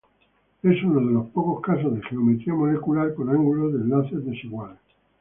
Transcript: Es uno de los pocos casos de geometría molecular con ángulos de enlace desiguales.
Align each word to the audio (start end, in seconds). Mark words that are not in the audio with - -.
Es 0.63 0.81
uno 0.83 0.99
de 0.99 1.13
los 1.13 1.27
pocos 1.27 1.61
casos 1.61 1.93
de 1.93 2.01
geometría 2.01 2.55
molecular 2.55 3.13
con 3.13 3.29
ángulos 3.29 3.71
de 3.73 3.81
enlace 3.81 4.15
desiguales. 4.15 4.79